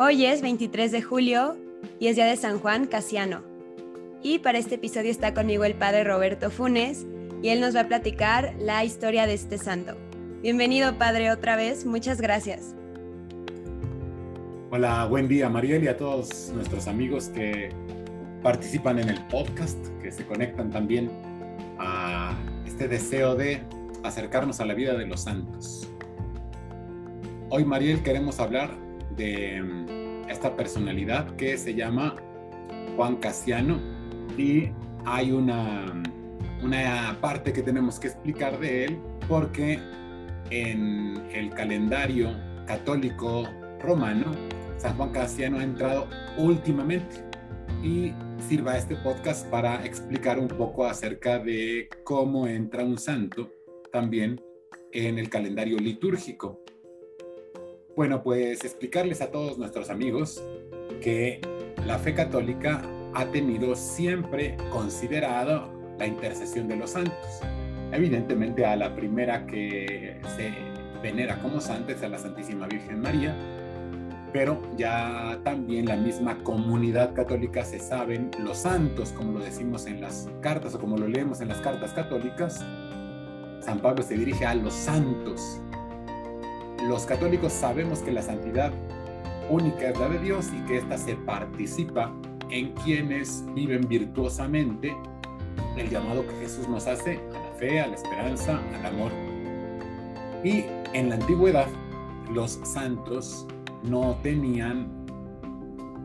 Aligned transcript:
Hoy 0.00 0.26
es 0.26 0.42
23 0.42 0.92
de 0.92 1.02
julio 1.02 1.56
y 1.98 2.06
es 2.06 2.14
día 2.14 2.26
de 2.26 2.36
San 2.36 2.60
Juan 2.60 2.86
Casiano. 2.86 3.42
Y 4.22 4.38
para 4.38 4.58
este 4.58 4.76
episodio 4.76 5.10
está 5.10 5.34
conmigo 5.34 5.64
el 5.64 5.74
padre 5.74 6.04
Roberto 6.04 6.52
Funes 6.52 7.04
y 7.42 7.48
él 7.48 7.60
nos 7.60 7.74
va 7.74 7.80
a 7.80 7.88
platicar 7.88 8.54
la 8.60 8.84
historia 8.84 9.26
de 9.26 9.34
este 9.34 9.58
santo. 9.58 9.96
Bienvenido 10.40 10.96
padre 10.98 11.32
otra 11.32 11.56
vez, 11.56 11.84
muchas 11.84 12.20
gracias. 12.20 12.76
Hola, 14.70 15.04
buen 15.06 15.26
día 15.26 15.48
Mariel 15.48 15.82
y 15.82 15.88
a 15.88 15.96
todos 15.96 16.52
nuestros 16.54 16.86
amigos 16.86 17.30
que 17.30 17.70
participan 18.40 19.00
en 19.00 19.08
el 19.08 19.20
podcast, 19.26 19.84
que 20.00 20.12
se 20.12 20.24
conectan 20.24 20.70
también 20.70 21.10
a 21.80 22.36
este 22.64 22.86
deseo 22.86 23.34
de 23.34 23.64
acercarnos 24.04 24.60
a 24.60 24.64
la 24.64 24.74
vida 24.74 24.94
de 24.94 25.08
los 25.08 25.22
santos. 25.22 25.88
Hoy 27.50 27.64
Mariel 27.64 28.00
queremos 28.04 28.38
hablar 28.38 28.86
de 29.18 29.62
esta 30.28 30.56
personalidad 30.56 31.36
que 31.36 31.58
se 31.58 31.74
llama 31.74 32.14
Juan 32.96 33.16
Casiano 33.16 33.78
y 34.38 34.70
hay 35.04 35.32
una, 35.32 35.84
una 36.62 37.18
parte 37.20 37.52
que 37.52 37.62
tenemos 37.62 37.98
que 37.98 38.08
explicar 38.08 38.58
de 38.58 38.86
él 38.86 38.98
porque 39.28 39.78
en 40.50 41.16
el 41.32 41.50
calendario 41.50 42.30
católico 42.66 43.44
romano 43.80 44.32
San 44.78 44.96
Juan 44.96 45.10
Casiano 45.10 45.58
ha 45.58 45.64
entrado 45.64 46.06
últimamente 46.36 47.24
y 47.82 48.12
sirva 48.48 48.76
este 48.76 48.96
podcast 48.96 49.46
para 49.48 49.84
explicar 49.84 50.38
un 50.38 50.48
poco 50.48 50.86
acerca 50.86 51.38
de 51.38 51.88
cómo 52.04 52.46
entra 52.46 52.84
un 52.84 52.98
santo 52.98 53.50
también 53.92 54.40
en 54.92 55.18
el 55.18 55.28
calendario 55.28 55.78
litúrgico. 55.78 56.60
Bueno, 57.98 58.22
pues 58.22 58.64
explicarles 58.64 59.20
a 59.22 59.32
todos 59.32 59.58
nuestros 59.58 59.90
amigos 59.90 60.40
que 61.02 61.40
la 61.84 61.98
fe 61.98 62.14
católica 62.14 62.80
ha 63.12 63.26
tenido 63.32 63.74
siempre 63.74 64.56
considerado 64.70 65.68
la 65.98 66.06
intercesión 66.06 66.68
de 66.68 66.76
los 66.76 66.90
santos. 66.90 67.40
Evidentemente 67.90 68.64
a 68.64 68.76
la 68.76 68.94
primera 68.94 69.44
que 69.48 70.20
se 70.36 70.52
venera 71.02 71.42
como 71.42 71.60
santa 71.60 71.90
es 71.90 72.00
a 72.04 72.08
la 72.08 72.18
Santísima 72.18 72.68
Virgen 72.68 73.00
María, 73.00 73.34
pero 74.32 74.62
ya 74.76 75.40
también 75.42 75.86
la 75.86 75.96
misma 75.96 76.38
comunidad 76.44 77.14
católica 77.14 77.64
se 77.64 77.80
saben 77.80 78.30
los 78.38 78.58
santos, 78.58 79.10
como 79.10 79.40
lo 79.40 79.44
decimos 79.44 79.86
en 79.86 80.02
las 80.02 80.28
cartas 80.40 80.72
o 80.76 80.78
como 80.78 80.96
lo 80.96 81.08
leemos 81.08 81.40
en 81.40 81.48
las 81.48 81.58
cartas 81.58 81.92
católicas. 81.94 82.64
San 83.58 83.80
Pablo 83.80 84.04
se 84.04 84.16
dirige 84.16 84.46
a 84.46 84.54
los 84.54 84.72
santos, 84.72 85.60
los 86.86 87.06
católicos 87.06 87.52
sabemos 87.52 88.00
que 88.00 88.12
la 88.12 88.22
santidad 88.22 88.72
única 89.50 89.90
es 89.90 89.98
la 89.98 90.08
de 90.08 90.18
Dios 90.18 90.50
y 90.52 90.64
que 90.66 90.78
ésta 90.78 90.96
se 90.98 91.16
participa 91.16 92.12
en 92.50 92.72
quienes 92.72 93.44
viven 93.54 93.86
virtuosamente 93.88 94.96
el 95.76 95.90
llamado 95.90 96.26
que 96.26 96.34
Jesús 96.40 96.68
nos 96.68 96.86
hace 96.86 97.20
a 97.34 97.38
la 97.40 97.52
fe, 97.58 97.80
a 97.80 97.86
la 97.86 97.94
esperanza, 97.94 98.60
al 98.74 98.86
amor. 98.86 99.12
Y 100.44 100.64
en 100.92 101.08
la 101.08 101.16
antigüedad 101.16 101.66
los 102.32 102.52
santos 102.64 103.46
no 103.84 104.16
tenían 104.22 104.88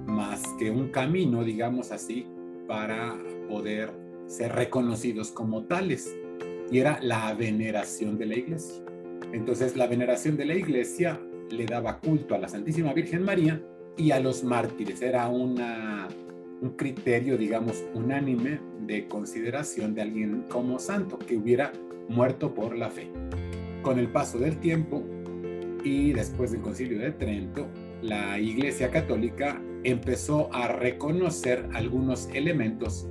más 0.06 0.42
que 0.60 0.70
un 0.70 0.90
camino, 0.90 1.44
digamos 1.44 1.92
así, 1.92 2.28
para 2.68 3.16
poder 3.50 3.92
ser 4.28 4.54
reconocidos 4.54 5.32
como 5.32 5.64
tales, 5.64 6.16
y 6.72 6.80
era 6.80 7.00
la 7.02 7.34
veneración 7.34 8.18
de 8.18 8.26
la 8.26 8.36
iglesia. 8.36 8.84
Entonces 9.34 9.76
la 9.76 9.88
veneración 9.88 10.38
de 10.38 10.45
la 10.45 10.56
iglesia 10.56 11.20
le 11.50 11.66
daba 11.66 12.00
culto 12.00 12.36
a 12.36 12.38
la 12.38 12.48
Santísima 12.48 12.94
Virgen 12.94 13.23
María 13.23 13.62
y 13.98 14.12
a 14.12 14.20
los 14.20 14.44
mártires. 14.44 15.02
Era 15.02 15.28
un 15.28 15.59
criterio, 16.78 17.35
digamos, 17.38 17.84
unánime 17.96 18.59
de 18.85 19.08
consideración 19.08 19.96
de 19.96 20.03
alguien 20.03 20.46
como 20.50 20.78
santo 20.78 21.18
que 21.18 21.35
hubiera 21.35 21.74
muerto 22.08 22.53
por 22.53 22.78
la 22.78 22.90
fe. 22.90 23.09
Con 23.81 23.97
el 23.97 24.08
paso 24.09 24.38
del 24.38 24.59
tiempo 24.59 25.03
y 25.84 26.13
después 26.13 26.52
del 26.52 26.62
concilio 26.62 27.00
de 27.00 27.12
Trento, 27.12 27.68
la 28.03 28.40
Iglesia 28.40 28.91
Católica 28.91 29.59
empezó 29.84 30.53
a 30.53 30.68
reconocer 30.68 31.68
algunos 31.74 32.29
elementos 32.34 33.08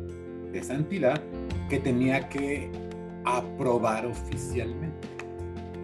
de 0.52 0.62
santidad 0.62 1.20
que 1.68 1.80
tenía 1.80 2.28
que 2.28 2.70
aprobar 3.24 4.06
oficialmente. 4.06 5.08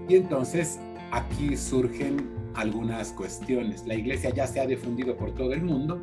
Y 0.08 0.16
entonces 0.16 0.80
aquí 1.12 1.56
surgen 1.56 2.28
algunas 2.54 3.12
cuestiones. 3.12 3.86
La 3.86 3.94
iglesia 3.94 4.30
ya 4.30 4.46
se 4.46 4.60
ha 4.60 4.66
difundido 4.66 5.16
por 5.16 5.32
todo 5.32 5.52
el 5.52 5.62
mundo 5.62 6.00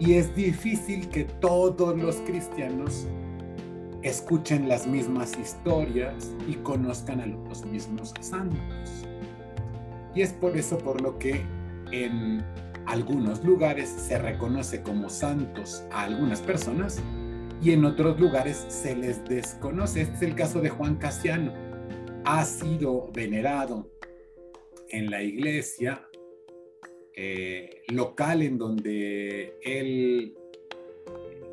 y 0.00 0.14
es 0.14 0.34
difícil 0.34 1.08
que 1.08 1.24
todos 1.24 1.98
los 1.98 2.16
cristianos 2.16 3.06
escuchen 4.02 4.68
las 4.68 4.86
mismas 4.86 5.36
historias 5.36 6.32
y 6.46 6.54
conozcan 6.54 7.20
a 7.20 7.26
los 7.26 7.66
mismos 7.66 8.14
santos. 8.20 8.58
Y 10.14 10.22
es 10.22 10.32
por 10.32 10.56
eso 10.56 10.78
por 10.78 11.00
lo 11.00 11.18
que 11.18 11.42
en 11.90 12.44
algunos 12.86 13.44
lugares 13.44 13.88
se 13.88 14.18
reconoce 14.18 14.82
como 14.82 15.10
santos 15.10 15.82
a 15.90 16.04
algunas 16.04 16.40
personas 16.40 17.02
y 17.60 17.72
en 17.72 17.84
otros 17.84 18.18
lugares 18.20 18.64
se 18.68 18.94
les 18.94 19.24
desconoce. 19.24 20.02
Este 20.02 20.14
es 20.14 20.22
el 20.22 20.34
caso 20.36 20.60
de 20.60 20.70
Juan 20.70 20.94
Casiano 20.94 21.67
ha 22.28 22.44
sido 22.44 23.10
venerado 23.10 23.90
en 24.90 25.10
la 25.10 25.22
iglesia 25.22 26.06
eh, 27.14 27.80
local 27.88 28.42
en 28.42 28.58
donde 28.58 29.58
él 29.62 30.36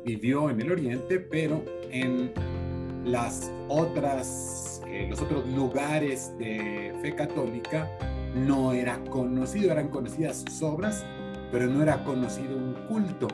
vivió 0.04 0.50
en 0.50 0.60
el 0.60 0.70
oriente, 0.70 1.18
pero 1.18 1.64
en 1.90 2.30
las 3.06 3.50
otras, 3.68 4.82
eh, 4.86 5.06
los 5.08 5.22
otros 5.22 5.48
lugares 5.48 6.36
de 6.38 6.92
fe 7.00 7.14
católica 7.14 7.90
no 8.34 8.74
era 8.74 9.02
conocido, 9.04 9.72
eran 9.72 9.88
conocidas 9.88 10.44
sus 10.46 10.62
obras, 10.62 11.06
pero 11.50 11.68
no 11.68 11.82
era 11.82 12.04
conocido 12.04 12.54
un 12.54 12.74
culto. 12.86 13.28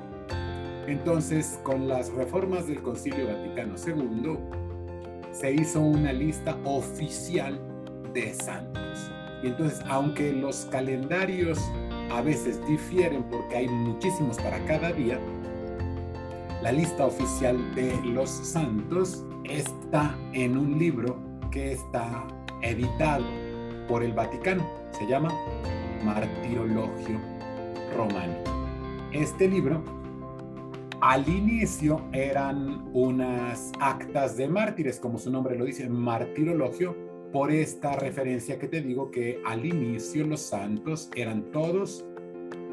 Entonces, 0.87 1.59
con 1.65 1.89
las 1.89 2.13
reformas 2.13 2.69
del 2.69 2.83
Concilio 2.83 3.27
Vaticano 3.27 3.75
II, 3.85 4.62
se 5.33 5.55
hizo 5.55 5.81
una 5.81 6.13
lista 6.13 6.57
oficial 6.65 7.59
de 8.13 8.35
santos. 8.35 9.11
Y 9.43 9.49
entonces, 9.49 9.81
aunque 9.89 10.33
los 10.33 10.67
calendarios 10.67 11.59
a 12.11 12.21
veces 12.21 12.65
difieren 12.67 13.25
porque 13.25 13.57
hay 13.57 13.69
muchísimos 13.69 14.37
para 14.37 14.63
cada 14.67 14.93
día, 14.93 15.19
la 16.63 16.71
lista 16.71 17.07
oficial 17.07 17.57
de 17.75 17.99
los 18.05 18.31
santos 18.31 19.25
está 19.45 20.17
en 20.33 20.57
un 20.57 20.79
libro 20.79 21.19
que 21.51 21.73
está 21.73 22.25
editado 22.61 23.25
por 23.89 24.05
el 24.05 24.13
Vaticano. 24.13 24.65
Se 24.93 25.07
llama 25.07 25.31
Martirologio 26.05 27.19
Romano. 27.97 28.35
Este 29.13 29.49
libro 29.49 29.83
al 31.03 31.29
inicio 31.29 32.01
eran 32.13 32.89
unas 32.93 33.73
actas 33.81 34.37
de 34.37 34.49
mártires, 34.49 35.01
como 35.01 35.19
su 35.19 35.33
nombre 35.33 35.59
lo 35.59 35.65
dice, 35.65 35.89
martirologio, 35.89 36.97
por 37.33 37.51
esta 37.51 37.97
referencia 37.97 38.57
que 38.57 38.69
te 38.69 38.81
digo 38.81 39.11
que 39.11 39.41
al 39.45 39.67
inicio 39.67 40.25
los 40.25 40.41
santos 40.41 41.11
eran 41.17 41.51
todos 41.51 42.05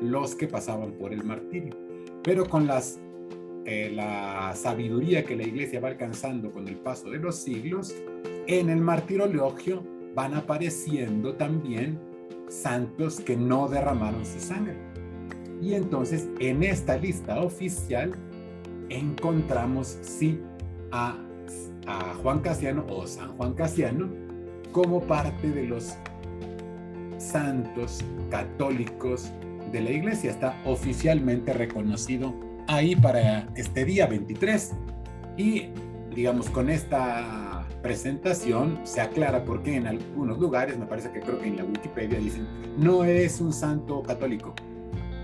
los 0.04 0.36
que 0.36 0.48
pasaban 0.48 0.92
por 0.92 1.12
el 1.12 1.24
martirio. 1.24 1.76
Pero 2.24 2.46
con 2.46 2.68
las, 2.68 3.00
eh, 3.66 3.90
la 3.92 4.54
sabiduría 4.56 5.26
que 5.26 5.36
la 5.36 5.44
iglesia 5.44 5.80
va 5.80 5.88
alcanzando 5.88 6.52
con 6.52 6.68
el 6.68 6.76
paso 6.76 7.10
de 7.10 7.18
los 7.18 7.36
siglos, 7.36 7.96
en 8.46 8.70
el 8.70 8.80
martirologio 8.80 9.84
van 10.14 10.36
apareciendo 10.36 11.34
también 11.34 12.00
santos 12.48 13.22
que 13.22 13.36
no 13.36 13.68
derramaron 13.68 14.24
su 14.24 14.40
sangre 14.40 14.89
y 15.62 15.74
entonces 15.74 16.28
en 16.40 16.64
esta 16.64 16.98
lista 16.98 17.42
oficial 17.42 18.14
encontramos 18.90 19.98
sí 20.02 20.40
a, 20.92 21.16
Juan 22.22 22.42
Casiano 22.42 22.86
o 22.88 23.08
San 23.08 23.36
Juan 23.36 23.56
Casiano 23.56 24.10
como 24.72 25.02
parte 25.02 25.50
de 25.50 25.64
los 25.64 25.96
santos 27.18 28.06
católicos 28.30 29.32
de 29.72 29.82
la 29.82 29.90
iglesia. 29.90 30.30
Está 30.30 30.56
oficialmente 30.66 31.52
reconocido 31.52 32.36
ahí 32.68 32.96
para 32.96 33.48
este 33.56 33.86
día 33.86 34.06
23. 34.06 34.72
Y 35.36 35.70
digamos, 36.16 36.50
con 36.52 36.70
esta 36.70 37.66
presentación 37.82 38.80
se 38.84 39.02
aclara 39.02 39.44
por 39.44 39.64
qué 39.64 39.76
en 39.76 39.88
algunos 39.88 40.38
lugares, 40.38 40.78
me 40.78 40.86
parece 40.86 41.12
que 41.12 41.22
creo 41.22 41.40
que 41.40 41.48
en 41.48 41.58
la 41.58 41.64
Wikipedia 41.64 42.20
dicen, 42.20 42.48
no 42.78 43.04
es 43.04 43.42
un 43.42 43.54
santo 43.54 44.04
católico, 44.04 44.54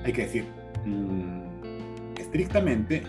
hay 0.06 0.13
que 0.13 0.22
decir, 0.22 0.46
mm, 0.86 2.19
estrictamente, 2.19 3.04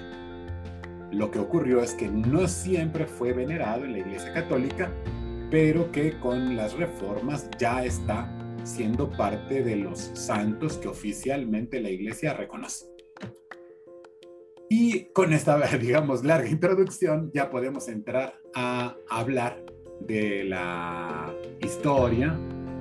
lo 1.13 1.31
que 1.31 1.39
ocurrió 1.39 1.83
es 1.83 1.93
que 1.95 2.09
no 2.09 2.49
siempre 2.49 3.07
fue 3.07 3.33
venerado 3.33 3.85
en 3.85 3.93
la 3.93 3.99
Iglesia 3.99 4.33
Católica, 4.33 4.91
pero 5.51 5.93
que 5.93 6.19
con 6.19 6.57
las 6.57 6.73
reformas 6.75 7.49
ya 7.59 7.85
está 7.85 8.33
siendo 8.65 9.11
parte 9.11 9.63
de 9.63 9.77
los 9.77 10.11
santos 10.15 10.79
que 10.79 10.89
oficialmente 10.89 11.81
la 11.81 11.91
iglesia 11.91 12.33
reconoce. 12.33 12.87
Y 14.69 15.13
con 15.13 15.33
esta, 15.33 15.59
digamos, 15.79 16.25
larga 16.25 16.49
introducción 16.49 17.31
ya 17.33 17.49
podemos 17.51 17.89
entrar 17.89 18.41
a 18.55 18.97
hablar 19.09 19.65
de 20.01 20.45
la 20.45 21.33
historia 21.61 22.37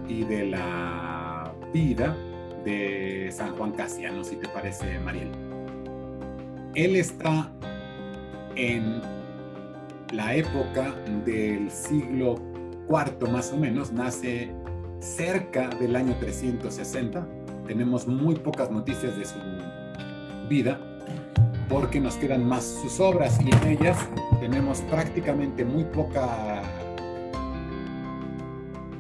y 0.08 0.24
de 0.24 0.46
la 0.48 1.54
vida 1.72 2.18
de 2.66 3.30
San 3.32 3.56
Juan 3.56 3.72
Casiano, 3.72 4.24
si 4.24 4.36
te 4.36 4.48
parece, 4.50 5.00
Mariel. 5.00 5.30
Él 6.74 6.96
está 6.98 7.50
en 8.56 9.02
la 10.12 10.36
época 10.36 10.94
del 11.26 11.70
siglo 11.72 12.36
IV 12.90 13.30
más 13.32 13.54
o 13.54 13.58
menos, 13.58 13.92
nace 13.92 14.52
cerca 15.00 15.70
del 15.70 15.96
año 15.96 16.16
360. 16.20 17.26
Tenemos 17.68 18.08
muy 18.08 18.36
pocas 18.36 18.70
noticias 18.70 19.18
de 19.18 19.26
su 19.26 19.36
vida 20.50 20.80
porque 21.70 22.00
nos 22.00 22.16
quedan 22.16 22.48
más 22.48 22.64
sus 22.64 23.00
obras 23.00 23.40
y 23.42 23.50
en 23.50 23.80
ellas 23.80 23.98
tenemos 24.40 24.82
prácticamente 24.82 25.66
muy 25.66 25.84
poca 25.86 26.62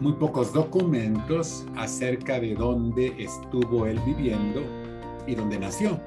muy 0.06 0.14
pocos 0.14 0.54
documentos 0.54 1.66
acerca 1.76 2.40
de 2.40 2.54
dónde 2.54 3.16
estuvo 3.18 3.88
él 3.88 4.00
viviendo 4.06 4.62
y 5.26 5.34
dónde 5.34 5.58
nació. 5.58 6.00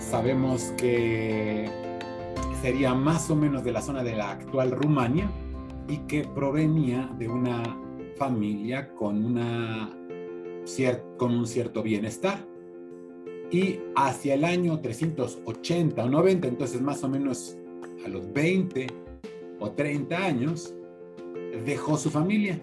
Sabemos 0.00 0.72
que 0.76 1.70
sería 2.60 2.92
más 2.92 3.30
o 3.30 3.36
menos 3.36 3.62
de 3.62 3.70
la 3.70 3.82
zona 3.82 4.02
de 4.02 4.16
la 4.16 4.32
actual 4.32 4.72
Rumania 4.72 5.30
y 5.86 5.98
que 6.08 6.24
provenía 6.24 7.08
de 7.20 7.28
una 7.28 7.62
familia 8.16 8.92
con, 8.96 9.26
una, 9.26 9.96
con 11.18 11.36
un 11.36 11.46
cierto 11.46 11.84
bienestar. 11.84 12.44
Y 13.52 13.78
hacia 13.94 14.34
el 14.34 14.44
año 14.44 14.80
380 14.80 16.04
o 16.04 16.08
90, 16.08 16.48
entonces 16.48 16.80
más 16.82 17.04
o 17.04 17.08
menos 17.08 17.56
a 18.04 18.08
los 18.08 18.32
20 18.32 18.88
o 19.60 19.70
30 19.70 20.16
años, 20.16 20.74
dejó 21.64 21.96
su 21.96 22.10
familia 22.10 22.60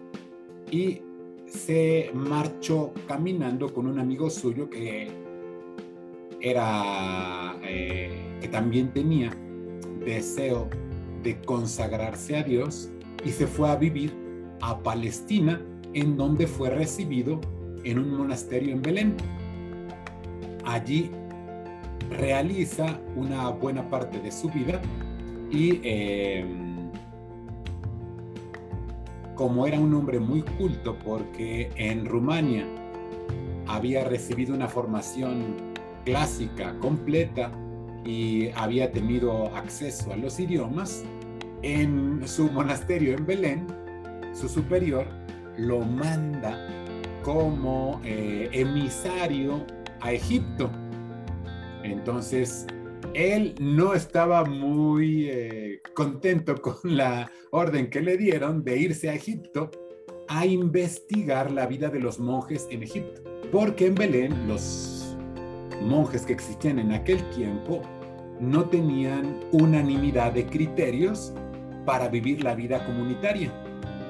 y 0.71 1.01
se 1.45 2.11
marchó 2.13 2.93
caminando 3.07 3.73
con 3.73 3.87
un 3.87 3.99
amigo 3.99 4.29
suyo 4.29 4.69
que 4.69 5.07
era 6.41 7.57
eh, 7.63 8.37
que 8.39 8.47
también 8.47 8.93
tenía 8.93 9.31
deseo 10.05 10.69
de 11.23 11.39
consagrarse 11.41 12.37
a 12.37 12.43
Dios 12.43 12.89
y 13.25 13.31
se 13.31 13.47
fue 13.47 13.69
a 13.69 13.75
vivir 13.75 14.13
a 14.61 14.81
Palestina 14.81 15.61
en 15.93 16.15
donde 16.15 16.47
fue 16.47 16.69
recibido 16.69 17.41
en 17.83 17.99
un 17.99 18.15
monasterio 18.15 18.73
en 18.73 18.81
Belén. 18.81 19.15
Allí 20.65 21.09
realiza 22.11 22.99
una 23.15 23.49
buena 23.49 23.89
parte 23.89 24.19
de 24.19 24.31
su 24.31 24.49
vida 24.49 24.81
y 25.51 25.81
eh, 25.83 26.45
como 29.39 29.65
era 29.65 29.79
un 29.79 29.93
hombre 29.93 30.19
muy 30.19 30.41
culto 30.41 30.97
porque 30.99 31.71
en 31.77 32.05
Rumania 32.05 32.67
había 33.67 34.03
recibido 34.03 34.53
una 34.53 34.67
formación 34.67 35.55
clásica 36.03 36.77
completa 36.79 37.49
y 38.03 38.49
había 38.49 38.91
tenido 38.91 39.45
acceso 39.55 40.11
a 40.11 40.17
los 40.17 40.41
idiomas, 40.41 41.05
en 41.61 42.21
su 42.27 42.51
monasterio 42.51 43.15
en 43.15 43.25
Belén, 43.25 43.67
su 44.33 44.49
superior 44.49 45.07
lo 45.55 45.79
manda 45.85 46.67
como 47.23 48.01
eh, 48.03 48.49
emisario 48.51 49.65
a 50.01 50.11
Egipto. 50.11 50.69
Entonces, 51.83 52.67
él 53.13 53.55
no 53.59 53.93
estaba 53.93 54.45
muy 54.45 55.29
eh, 55.29 55.81
contento 55.93 56.55
con 56.61 56.97
la 56.97 57.31
orden 57.51 57.89
que 57.89 58.01
le 58.01 58.17
dieron 58.17 58.63
de 58.63 58.77
irse 58.77 59.09
a 59.09 59.15
Egipto 59.15 59.71
a 60.27 60.45
investigar 60.45 61.51
la 61.51 61.65
vida 61.65 61.89
de 61.89 61.99
los 61.99 62.19
monjes 62.19 62.67
en 62.69 62.83
Egipto, 62.83 63.23
porque 63.51 63.87
en 63.87 63.95
Belén 63.95 64.47
los 64.47 65.17
monjes 65.81 66.25
que 66.25 66.33
existían 66.33 66.77
en 66.77 66.91
aquel 66.91 67.27
tiempo 67.31 67.81
no 68.39 68.65
tenían 68.65 69.39
unanimidad 69.51 70.33
de 70.33 70.45
criterios 70.45 71.33
para 71.85 72.07
vivir 72.07 72.43
la 72.43 72.53
vida 72.53 72.85
comunitaria. 72.85 73.51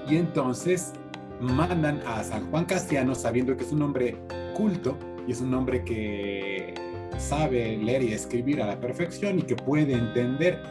Y 0.10 0.18
entonces 0.18 0.92
mandan 1.40 2.02
a 2.06 2.24
San 2.24 2.50
Juan 2.52 2.66
Castiano 2.66 3.16
sabiendo 3.16 3.56
que 3.56 3.64
es 3.64 3.72
un 3.72 3.82
hombre 3.82 4.18
culto 4.56 4.98
y 5.26 5.32
es 5.32 5.40
un 5.40 5.54
hombre 5.54 5.84
que 5.86 6.74
sabe 7.20 7.78
leer 7.78 8.04
y 8.04 8.14
escribir 8.14 8.62
a 8.62 8.68
la 8.68 8.80
perfección 8.80 9.40
y 9.40 9.42
que 9.44 9.56
puede 9.56 9.94
entender 9.94 10.62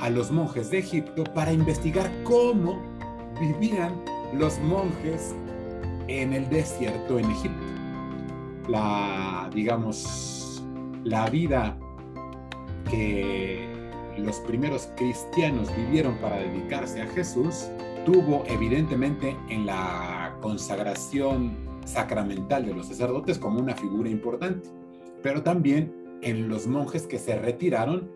a 0.00 0.10
los 0.10 0.30
monjes 0.30 0.70
de 0.70 0.78
Egipto 0.78 1.24
para 1.24 1.52
investigar 1.52 2.10
cómo 2.24 2.80
vivían 3.40 3.92
los 4.34 4.58
monjes 4.60 5.34
en 6.08 6.32
el 6.32 6.48
desierto 6.50 7.18
en 7.18 7.30
Egipto. 7.30 7.66
La, 8.68 9.50
digamos, 9.54 10.62
la 11.04 11.28
vida 11.30 11.76
que 12.90 13.66
los 14.18 14.36
primeros 14.40 14.88
cristianos 14.96 15.74
vivieron 15.76 16.16
para 16.18 16.36
dedicarse 16.36 17.02
a 17.02 17.06
Jesús 17.08 17.68
tuvo 18.04 18.44
evidentemente 18.46 19.36
en 19.48 19.66
la 19.66 20.36
consagración 20.40 21.56
sacramental 21.84 22.66
de 22.66 22.74
los 22.74 22.86
sacerdotes 22.86 23.38
como 23.38 23.58
una 23.58 23.74
figura 23.74 24.08
importante 24.08 24.83
pero 25.24 25.42
también 25.42 25.90
en 26.20 26.50
los 26.50 26.66
monjes 26.66 27.06
que 27.06 27.18
se 27.18 27.38
retiraron, 27.38 28.10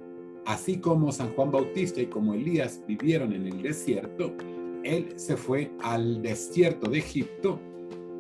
así 0.45 0.77
como 0.77 1.11
San 1.11 1.33
Juan 1.33 1.51
Bautista 1.51 2.03
y 2.03 2.07
como 2.07 2.35
Elías 2.35 2.83
vivieron 2.87 3.33
en 3.33 3.47
el 3.47 3.63
desierto, 3.63 4.35
él 4.85 5.09
se 5.17 5.39
fue 5.39 5.71
al 5.81 6.21
desierto 6.21 6.91
de 6.91 6.99
Egipto 6.99 7.59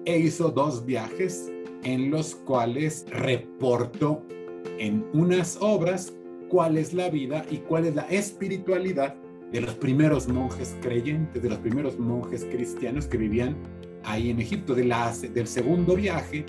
e 0.06 0.18
hizo 0.18 0.50
dos 0.50 0.86
viajes 0.86 1.52
en 1.84 2.10
los 2.10 2.34
cuales 2.34 3.04
reportó 3.10 4.22
en 4.78 5.04
unas 5.12 5.58
obras 5.60 6.14
cuál 6.48 6.78
es 6.78 6.94
la 6.94 7.10
vida 7.10 7.44
y 7.50 7.58
cuál 7.58 7.84
es 7.84 7.94
la 7.94 8.08
espiritualidad 8.08 9.14
de 9.52 9.60
los 9.60 9.74
primeros 9.74 10.28
monjes 10.28 10.74
creyentes, 10.80 11.42
de 11.42 11.50
los 11.50 11.58
primeros 11.58 11.98
monjes 11.98 12.46
cristianos 12.46 13.06
que 13.06 13.18
vivían 13.18 13.54
ahí 14.04 14.30
en 14.30 14.40
Egipto. 14.40 14.74
De 14.74 14.84
del 15.34 15.46
segundo 15.46 15.94
viaje 15.94 16.46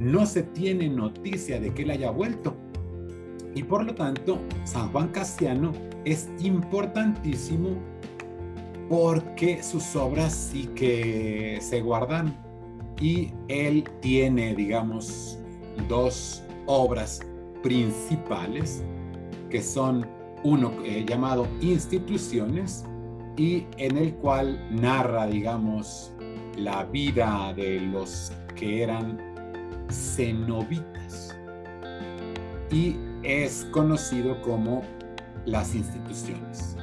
no 0.00 0.26
se 0.26 0.42
tiene 0.42 0.88
noticia 0.88 1.60
de 1.60 1.72
que 1.72 1.82
él 1.82 1.90
haya 1.90 2.10
vuelto. 2.10 2.56
Y 3.54 3.62
por 3.62 3.84
lo 3.84 3.94
tanto, 3.94 4.38
San 4.64 4.90
Juan 4.90 5.08
Casiano 5.08 5.72
es 6.04 6.28
importantísimo 6.40 7.76
porque 8.88 9.62
sus 9.62 9.94
obras 9.94 10.32
sí 10.32 10.68
que 10.74 11.58
se 11.60 11.80
guardan 11.80 12.36
y 13.00 13.30
él 13.48 13.84
tiene, 14.00 14.54
digamos, 14.54 15.38
dos 15.88 16.42
obras 16.66 17.20
principales 17.62 18.82
que 19.48 19.62
son 19.62 20.06
uno 20.42 20.72
eh, 20.84 21.04
llamado 21.06 21.46
Instituciones 21.60 22.84
y 23.36 23.66
en 23.76 23.96
el 23.96 24.14
cual 24.14 24.60
narra, 24.70 25.26
digamos, 25.26 26.12
la 26.56 26.84
vida 26.84 27.52
de 27.54 27.80
los 27.80 28.32
que 28.54 28.82
eran 28.82 29.29
cenobitas 29.92 31.36
y 32.70 32.96
es 33.22 33.66
conocido 33.72 34.40
como 34.42 34.82
las 35.44 35.74
instituciones. 35.74 36.76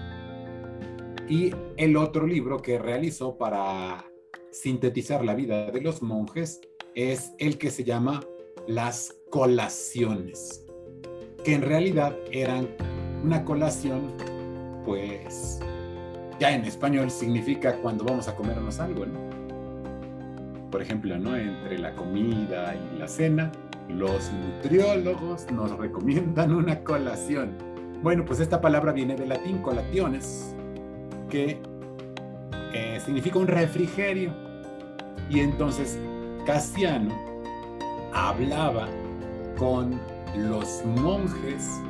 Y 1.30 1.52
el 1.78 1.98
otro 1.98 2.26
libro 2.26 2.62
que 2.62 2.80
realizó 2.80 3.38
para 3.38 4.06
sintetizar 4.52 5.24
la 5.24 5.36
vida 5.36 5.72
de 5.72 5.82
los 5.82 6.02
monjes 6.02 6.62
es 6.96 7.34
el 7.38 7.58
que 7.58 7.70
se 7.70 7.84
llama 7.84 8.22
Las 8.68 9.16
colaciones, 9.30 10.66
que 11.44 11.54
en 11.54 11.62
realidad 11.62 12.16
eran 12.32 12.70
una 13.24 13.44
colación, 13.44 14.14
pues 14.86 15.60
ya 16.40 16.52
en 16.56 16.66
español 16.66 17.12
significa 17.12 17.82
cuando 17.82 18.06
vamos 18.06 18.28
a 18.28 18.36
comernos 18.36 18.80
algo, 18.80 19.06
¿no? 19.06 19.27
Por 20.72 20.82
ejemplo, 20.82 21.18
¿no? 21.18 21.36
entre 21.36 21.78
la 21.80 21.94
comida 21.94 22.76
y 22.76 23.00
la 23.00 23.08
cena, 23.08 23.52
los 23.90 24.32
nutriólogos 24.32 25.50
nos 25.52 25.72
recomiendan 25.78 26.54
una 26.54 26.84
colación. 26.84 27.52
Bueno, 28.02 28.26
pues 28.26 28.40
esta 28.40 28.62
palabra 28.62 28.92
viene 28.92 29.16
del 29.16 29.30
latín 29.30 29.60
colationes, 29.60 30.56
que 31.30 31.60
eh, 32.74 33.00
significa 33.04 33.40
un 33.40 33.48
refrigerio. 33.48 34.32
Y 35.30 35.40
entonces 35.40 36.00
Casiano 36.46 37.14
hablaba 38.14 38.88
con 39.58 40.00
los 40.36 40.84
monjes 40.86 41.82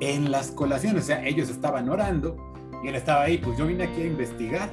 en 0.00 0.30
las 0.30 0.50
colaciones, 0.50 1.04
o 1.04 1.06
sea, 1.06 1.24
ellos 1.26 1.50
estaban 1.50 1.88
orando 1.88 2.36
y 2.82 2.88
él 2.88 2.94
estaba 2.94 3.22
ahí, 3.22 3.38
pues 3.38 3.58
yo 3.58 3.66
vine 3.66 3.84
aquí 3.84 4.00
a 4.00 4.06
investigar 4.06 4.70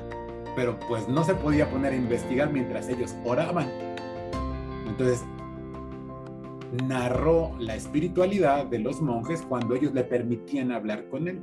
pero 0.57 0.79
pues 0.87 1.07
no 1.07 1.23
se 1.23 1.35
podía 1.35 1.69
poner 1.69 1.93
a 1.93 1.95
investigar 1.95 2.51
mientras 2.51 2.89
ellos 2.89 3.15
oraban. 3.23 3.69
Entonces, 4.87 5.23
narró 6.87 7.55
la 7.59 7.75
espiritualidad 7.75 8.65
de 8.65 8.79
los 8.79 8.99
monjes 8.99 9.43
cuando 9.43 9.75
ellos 9.75 9.93
le 9.93 10.03
permitían 10.03 10.71
hablar 10.71 11.07
con 11.09 11.27
él. 11.27 11.39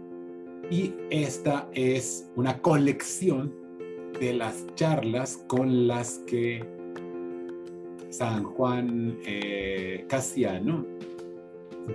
Y 0.68 0.94
esta 1.10 1.68
es 1.74 2.28
una 2.34 2.60
colección 2.60 3.54
de 4.18 4.34
las 4.34 4.66
charlas 4.74 5.44
con 5.46 5.86
las 5.86 6.18
que 6.26 6.64
San 8.10 8.42
Juan 8.42 9.16
eh, 9.24 10.06
Casiano 10.08 10.84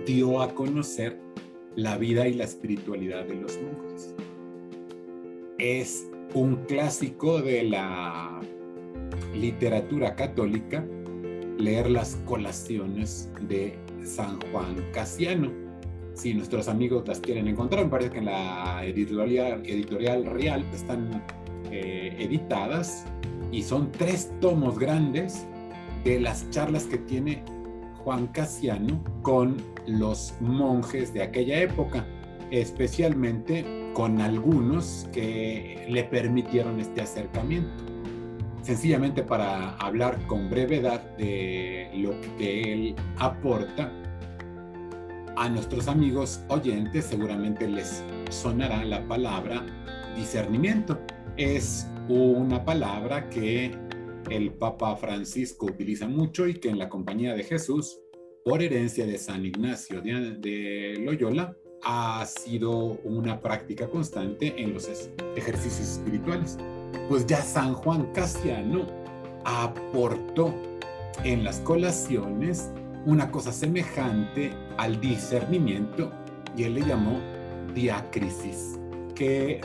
dio 0.06 0.40
a 0.40 0.54
conocer 0.54 1.18
la 1.76 1.98
vida 1.98 2.26
y 2.26 2.32
la 2.32 2.44
espiritualidad 2.44 3.26
de 3.26 3.34
los 3.34 3.60
monjes. 3.60 4.14
Es 5.58 6.10
un 6.34 6.56
clásico 6.66 7.40
de 7.40 7.64
la 7.64 8.40
literatura 9.34 10.14
católica 10.14 10.84
leer 11.58 11.90
las 11.90 12.16
colaciones 12.24 13.30
de 13.42 13.78
San 14.04 14.40
Juan 14.50 14.76
Casiano. 14.92 15.50
Si 16.14 16.34
nuestros 16.34 16.68
amigos 16.68 17.06
las 17.06 17.20
quieren 17.20 17.48
encontrar, 17.48 17.84
me 17.84 17.90
parece 17.90 18.10
que 18.10 18.18
en 18.18 18.26
la 18.26 18.84
editorial, 18.84 19.62
editorial 19.64 20.24
Real 20.26 20.64
están 20.72 21.22
eh, 21.70 22.16
editadas 22.18 23.04
y 23.52 23.62
son 23.62 23.90
tres 23.92 24.32
tomos 24.40 24.78
grandes 24.78 25.46
de 26.04 26.20
las 26.20 26.48
charlas 26.50 26.84
que 26.84 26.98
tiene 26.98 27.42
Juan 28.04 28.26
Casiano 28.28 29.02
con 29.22 29.56
los 29.86 30.34
monjes 30.40 31.12
de 31.12 31.22
aquella 31.22 31.60
época, 31.60 32.06
especialmente 32.50 33.92
con 33.94 34.20
algunos 34.20 35.08
que 35.12 35.86
le 35.88 36.04
permitieron 36.04 36.80
este 36.80 37.00
acercamiento 37.00 37.90
sencillamente 38.62 39.22
para 39.22 39.76
hablar 39.76 40.18
con 40.26 40.50
brevedad 40.50 41.16
de 41.16 41.90
lo 41.96 42.12
que 42.36 42.72
él 42.72 42.94
aporta 43.18 43.92
a 45.36 45.48
nuestros 45.48 45.88
amigos 45.88 46.44
oyentes, 46.48 47.06
seguramente 47.06 47.66
les 47.66 48.04
sonará 48.30 48.84
la 48.84 49.06
palabra 49.08 49.64
discernimiento. 50.14 51.00
Es 51.36 51.86
una 52.08 52.64
palabra 52.64 53.30
que 53.30 53.72
el 54.30 54.52
Papa 54.52 54.96
Francisco 54.96 55.66
utiliza 55.66 56.06
mucho 56.06 56.46
y 56.46 56.54
que 56.54 56.68
en 56.68 56.78
la 56.78 56.88
compañía 56.88 57.34
de 57.34 57.44
Jesús, 57.44 57.98
por 58.44 58.62
herencia 58.62 59.06
de 59.06 59.18
San 59.18 59.44
Ignacio 59.46 60.02
de, 60.02 60.96
Loyola, 61.00 61.56
ha 61.82 62.24
sido 62.26 62.98
una 63.04 63.40
práctica 63.40 63.88
constante 63.88 64.54
en 64.60 64.74
los 64.74 64.88
ejercicios 65.36 65.88
espirituales. 65.88 66.58
Pues 67.08 67.26
ya 67.26 67.42
San 67.42 67.74
Juan 67.74 68.12
Casiano 68.12 68.86
aportó 69.44 70.54
en 71.24 71.44
las 71.44 71.60
colaciones 71.60 72.70
una 73.06 73.30
cosa 73.30 73.52
semejante 73.52 74.52
al 74.76 75.00
discernimiento 75.00 76.12
y 76.56 76.64
él 76.64 76.74
le 76.74 76.82
llamó 76.82 77.18
diácrisis, 77.74 78.78
que, 79.14 79.60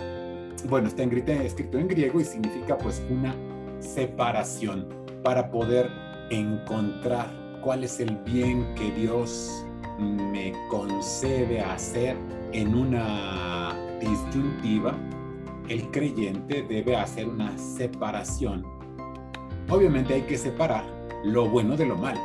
bueno, 0.70 0.88
está 0.88 1.04
escrito 1.04 1.78
en 1.78 1.88
griego 1.88 2.20
y 2.20 2.26
significa 2.26 2.78
pues 2.78 3.02
una 3.10 3.36
separación 3.80 4.88
para 5.24 5.50
poder 5.50 5.90
encontrar 6.30 7.28
cuál 7.62 7.84
es 7.84 8.00
el 8.00 8.16
bien 8.18 8.74
que 8.76 8.92
Dios 8.92 9.65
concede 11.26 11.60
hacer 11.60 12.16
en 12.52 12.76
una 12.76 13.76
disyuntiva 14.00 14.96
el 15.70 15.90
creyente 15.90 16.62
debe 16.62 16.96
hacer 16.96 17.28
una 17.28 17.58
separación. 17.58 18.64
Obviamente 19.70 20.14
hay 20.14 20.22
que 20.22 20.38
separar 20.38 20.86
lo 21.24 21.50
bueno 21.50 21.76
de 21.76 21.88
lo 21.88 21.96
mal. 21.96 22.16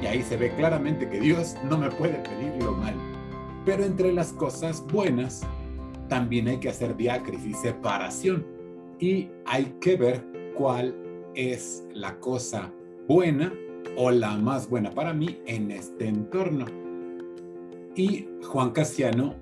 Y 0.00 0.06
ahí 0.06 0.22
se 0.22 0.36
ve 0.36 0.54
claramente 0.54 1.08
que 1.08 1.18
Dios 1.18 1.56
no 1.68 1.78
me 1.78 1.90
puede 1.90 2.14
pedir 2.20 2.62
lo 2.62 2.72
mal. 2.76 2.94
Pero 3.64 3.84
entre 3.84 4.12
las 4.12 4.32
cosas 4.32 4.86
buenas 4.86 5.42
también 6.08 6.46
hay 6.46 6.58
que 6.58 6.68
hacer 6.68 6.96
diácrisis, 6.96 7.58
separación. 7.58 8.46
Y 9.00 9.30
hay 9.46 9.64
que 9.80 9.96
ver 9.96 10.24
cuál 10.56 10.94
es 11.34 11.84
la 11.92 12.20
cosa 12.20 12.72
buena 13.08 13.52
o 13.96 14.12
la 14.12 14.36
más 14.36 14.68
buena 14.70 14.92
para 14.92 15.12
mí 15.12 15.40
en 15.46 15.72
este 15.72 16.06
entorno. 16.06 16.83
Y 17.96 18.26
Juan 18.42 18.70
Casiano 18.70 19.36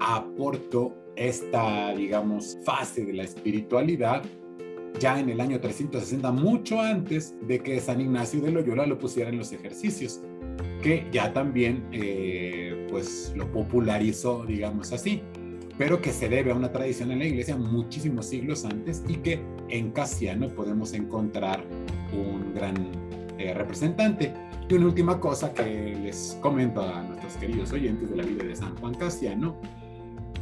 aportó 0.00 0.94
esta, 1.16 1.94
digamos, 1.94 2.58
fase 2.64 3.04
de 3.04 3.12
la 3.12 3.22
espiritualidad 3.24 4.22
ya 4.98 5.18
en 5.20 5.28
el 5.28 5.40
año 5.40 5.60
360, 5.60 6.32
mucho 6.32 6.80
antes 6.80 7.34
de 7.46 7.60
que 7.60 7.80
San 7.80 8.00
Ignacio 8.00 8.40
de 8.40 8.50
Loyola 8.50 8.86
lo 8.86 8.98
pusiera 8.98 9.30
en 9.30 9.38
los 9.38 9.52
ejercicios, 9.52 10.20
que 10.82 11.06
ya 11.12 11.32
también 11.32 11.86
eh, 11.92 12.86
pues 12.90 13.32
lo 13.36 13.50
popularizó, 13.52 14.44
digamos 14.46 14.92
así, 14.92 15.22
pero 15.76 16.00
que 16.00 16.12
se 16.12 16.28
debe 16.28 16.52
a 16.52 16.54
una 16.54 16.72
tradición 16.72 17.10
en 17.10 17.18
la 17.18 17.26
iglesia 17.26 17.56
muchísimos 17.56 18.26
siglos 18.26 18.64
antes 18.64 19.02
y 19.06 19.16
que 19.16 19.40
en 19.68 19.90
Casiano 19.90 20.48
podemos 20.48 20.94
encontrar 20.94 21.62
un 22.12 22.54
gran 22.54 22.74
eh, 23.38 23.52
representante. 23.52 24.32
Y 24.68 24.74
una 24.74 24.86
última 24.86 25.20
cosa 25.20 25.54
que 25.54 25.96
les 26.02 26.36
comento 26.42 26.82
a 26.82 27.02
nuestros 27.02 27.34
queridos 27.34 27.72
oyentes 27.72 28.10
de 28.10 28.16
la 28.16 28.24
vida 28.24 28.42
de 28.42 28.56
San 28.56 28.74
Juan 28.78 28.94
Casiano 28.94 29.54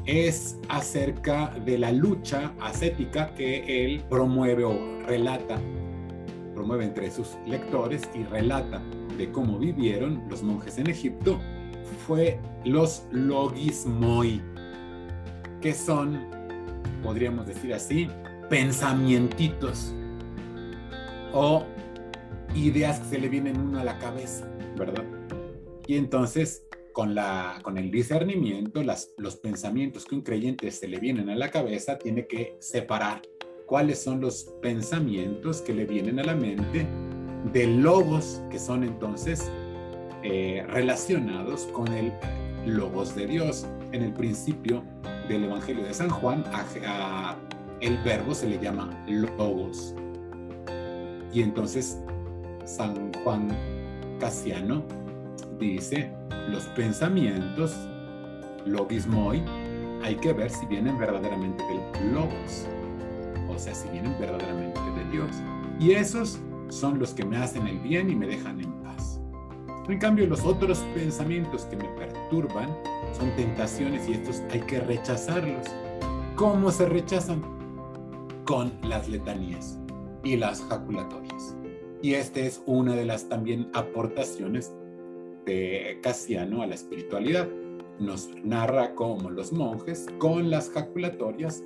es 0.06 0.58
acerca 0.70 1.48
de 1.64 1.76
la 1.76 1.92
lucha 1.92 2.52
ascética 2.58 3.34
que 3.34 3.84
él 3.84 4.02
promueve 4.08 4.64
o 4.64 5.02
relata, 5.06 5.60
promueve 6.54 6.84
entre 6.84 7.10
sus 7.10 7.36
lectores 7.46 8.08
y 8.14 8.22
relata 8.24 8.82
de 9.18 9.30
cómo 9.30 9.58
vivieron 9.58 10.22
los 10.30 10.42
monjes 10.42 10.78
en 10.78 10.88
Egipto, 10.88 11.38
fue 12.06 12.38
los 12.64 13.06
logismoi, 13.12 14.40
que 15.60 15.74
son, 15.74 16.18
podríamos 17.02 17.46
decir 17.46 17.74
así, 17.74 18.08
pensamientitos 18.48 19.94
o 21.32 21.64
ideas 22.54 23.00
que 23.00 23.08
se 23.08 23.18
le 23.18 23.28
vienen 23.28 23.58
uno 23.60 23.80
a 23.80 23.84
la 23.84 23.98
cabeza, 23.98 24.48
¿verdad? 24.76 25.04
Y 25.86 25.96
entonces 25.96 26.66
con, 26.92 27.14
la, 27.14 27.58
con 27.62 27.76
el 27.76 27.90
discernimiento, 27.90 28.82
las, 28.82 29.10
los 29.18 29.36
pensamientos 29.36 30.04
que 30.04 30.14
un 30.14 30.22
creyente 30.22 30.70
se 30.70 30.88
le 30.88 30.98
vienen 30.98 31.28
a 31.28 31.34
la 31.34 31.50
cabeza, 31.50 31.98
tiene 31.98 32.26
que 32.26 32.56
separar 32.60 33.22
cuáles 33.66 34.02
son 34.02 34.20
los 34.20 34.44
pensamientos 34.62 35.60
que 35.60 35.74
le 35.74 35.84
vienen 35.84 36.20
a 36.20 36.24
la 36.24 36.34
mente 36.34 36.86
de 37.52 37.66
logos 37.66 38.42
que 38.50 38.58
son 38.58 38.84
entonces 38.84 39.50
eh, 40.22 40.64
relacionados 40.68 41.66
con 41.66 41.92
el 41.92 42.12
logos 42.66 43.14
de 43.14 43.26
Dios. 43.26 43.66
En 43.92 44.02
el 44.02 44.12
principio 44.12 44.82
del 45.28 45.44
Evangelio 45.44 45.84
de 45.84 45.94
San 45.94 46.08
Juan, 46.08 46.44
el 47.80 47.98
verbo 47.98 48.34
se 48.34 48.48
le 48.48 48.58
llama 48.58 48.90
logos. 49.08 49.94
Y 51.32 51.42
entonces 51.42 51.98
San 52.64 53.12
Juan 53.22 53.48
Casiano 54.18 54.82
dice, 55.58 56.10
los 56.48 56.64
pensamientos, 56.68 57.76
logismoi, 58.64 59.42
hay 60.02 60.16
que 60.16 60.32
ver 60.32 60.50
si 60.50 60.66
vienen 60.66 60.98
verdaderamente 60.98 61.62
del 61.64 62.12
logos, 62.14 62.66
o 63.48 63.58
sea, 63.58 63.74
si 63.74 63.88
vienen 63.88 64.16
verdaderamente 64.18 64.80
de 64.80 65.10
Dios. 65.10 65.30
Y 65.78 65.92
esos 65.92 66.38
son 66.68 66.98
los 66.98 67.12
que 67.12 67.24
me 67.24 67.36
hacen 67.36 67.66
el 67.66 67.78
bien 67.80 68.10
y 68.10 68.16
me 68.16 68.26
dejan 68.26 68.60
en 68.60 68.72
paz. 68.82 69.20
En 69.88 69.98
cambio, 69.98 70.26
los 70.26 70.44
otros 70.44 70.78
pensamientos 70.94 71.64
que 71.66 71.76
me 71.76 71.88
perturban 71.90 72.68
son 73.18 73.30
tentaciones 73.36 74.08
y 74.08 74.14
estos 74.14 74.42
hay 74.50 74.60
que 74.60 74.80
rechazarlos. 74.80 75.66
¿Cómo 76.36 76.70
se 76.70 76.86
rechazan? 76.86 77.42
Con 78.44 78.72
las 78.82 79.08
letanías 79.08 79.78
y 80.22 80.36
las 80.36 80.62
jaculatorias. 80.62 81.54
Y 82.04 82.16
esta 82.16 82.40
es 82.40 82.62
una 82.66 82.94
de 82.94 83.06
las 83.06 83.30
también 83.30 83.70
aportaciones 83.72 84.74
de 85.46 86.00
Casiano 86.02 86.60
a 86.60 86.66
la 86.66 86.74
espiritualidad. 86.74 87.48
Nos 87.98 88.28
narra 88.44 88.94
cómo 88.94 89.30
los 89.30 89.54
monjes 89.54 90.04
con 90.18 90.50
las 90.50 90.68
jaculatorias 90.68 91.62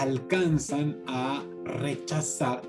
alcanzan 0.00 1.02
a 1.06 1.44
rechazar 1.64 2.62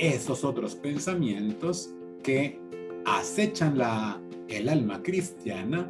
esos 0.00 0.42
otros 0.42 0.74
pensamientos 0.74 1.94
que 2.24 2.58
acechan 3.06 3.78
la, 3.78 4.20
el 4.48 4.68
alma 4.68 5.00
cristiana 5.00 5.86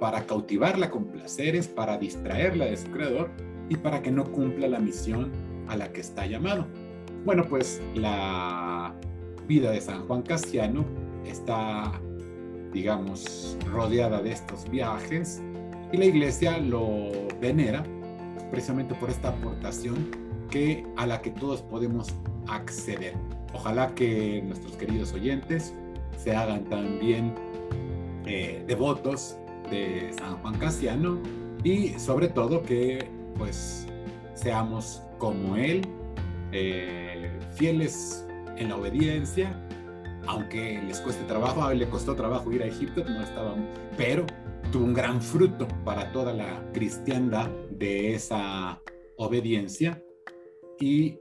para 0.00 0.26
cautivarla 0.26 0.90
con 0.90 1.04
placeres, 1.12 1.68
para 1.68 1.96
distraerla 1.96 2.64
de 2.64 2.76
su 2.76 2.90
creador 2.90 3.30
y 3.68 3.76
para 3.76 4.02
que 4.02 4.10
no 4.10 4.24
cumpla 4.24 4.66
la 4.66 4.80
misión 4.80 5.30
a 5.68 5.76
la 5.76 5.92
que 5.92 6.00
está 6.00 6.26
llamado. 6.26 6.66
Bueno, 7.24 7.44
pues 7.48 7.80
la 7.94 8.96
vida 9.48 9.72
de 9.72 9.80
San 9.80 10.06
Juan 10.06 10.22
Casiano 10.22 10.84
está 11.24 11.92
digamos, 12.72 13.56
rodeada 13.72 14.22
de 14.22 14.32
estos 14.32 14.68
viajes 14.70 15.42
y 15.92 15.96
la 15.96 16.04
iglesia 16.04 16.58
lo 16.58 17.10
venera 17.40 17.82
precisamente 18.50 18.94
por 18.94 19.10
esta 19.10 19.30
aportación 19.30 20.10
que 20.50 20.86
a 20.96 21.06
la 21.06 21.20
que 21.20 21.30
todos 21.30 21.62
podemos 21.62 22.08
acceder. 22.46 23.14
Ojalá 23.54 23.94
que 23.94 24.42
nuestros 24.46 24.76
queridos 24.76 25.12
oyentes 25.12 25.74
se 26.16 26.34
hagan 26.34 26.64
también 26.64 27.34
eh, 28.26 28.62
devotos 28.66 29.36
de 29.70 30.12
San 30.18 30.36
Juan 30.38 30.58
Casiano 30.58 31.18
y 31.64 31.90
sobre 31.98 32.28
todo 32.28 32.62
que 32.62 33.08
pues 33.36 33.86
seamos 34.34 35.02
como 35.18 35.56
él, 35.56 35.82
eh, 36.52 37.30
fieles 37.54 38.26
en 38.58 38.68
la 38.68 38.76
obediencia, 38.76 39.52
aunque 40.26 40.82
les 40.86 41.00
cueste 41.00 41.24
trabajo, 41.24 41.64
a 41.64 41.72
él 41.72 41.78
le 41.78 41.88
costó 41.88 42.14
trabajo 42.14 42.52
ir 42.52 42.62
a 42.62 42.66
Egipto, 42.66 43.04
no 43.04 43.22
estaba, 43.22 43.54
pero 43.96 44.26
tuvo 44.72 44.84
un 44.84 44.94
gran 44.94 45.22
fruto 45.22 45.66
para 45.84 46.12
toda 46.12 46.32
la 46.32 46.62
cristiandad 46.72 47.48
de 47.70 48.14
esa 48.14 48.80
obediencia 49.16 50.02
y 50.78 51.18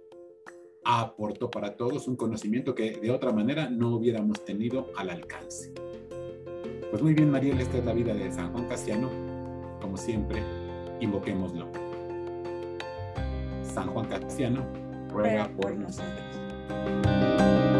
aportó 0.84 1.50
para 1.50 1.76
todos 1.76 2.08
un 2.08 2.16
conocimiento 2.16 2.74
que 2.74 2.92
de 2.92 3.12
otra 3.12 3.32
manera 3.32 3.70
no 3.70 3.96
hubiéramos 3.96 4.44
tenido 4.46 4.88
al 4.96 5.10
alcance. 5.10 5.74
Pues 6.90 7.02
muy 7.02 7.14
bien, 7.14 7.30
Mariel, 7.30 7.60
esta 7.60 7.78
es 7.78 7.86
la 7.86 7.94
vida 7.94 8.14
de 8.14 8.32
San 8.32 8.52
Juan 8.54 8.68
Casiano. 8.68 9.10
Como 9.82 9.98
siempre, 9.98 10.42
invoquémoslo. 11.02 11.68
San 13.64 13.90
Juan 13.90 14.08
Casiano, 14.08 14.66
ruega 15.10 15.50
por 15.50 15.76
nosotros. 15.76 16.47
Música 16.70 17.77